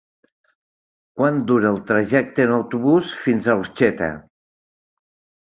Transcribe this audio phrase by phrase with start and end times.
[1.19, 4.11] Quant dura el trajecte en autobús fins a Orxeta?